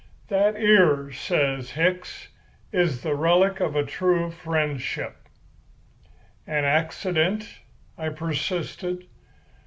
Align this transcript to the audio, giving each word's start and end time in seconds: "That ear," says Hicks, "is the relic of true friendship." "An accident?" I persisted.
"That 0.29 0.59
ear," 0.59 1.11
says 1.11 1.69
Hicks, 1.69 2.29
"is 2.71 3.03
the 3.03 3.13
relic 3.13 3.59
of 3.59 3.75
true 3.85 4.31
friendship." 4.31 5.15
"An 6.47 6.65
accident?" 6.65 7.59
I 7.99 8.09
persisted. 8.09 9.05